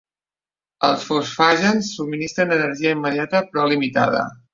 [0.87, 4.25] Els fosfàgens subministren energia immediata però limitada.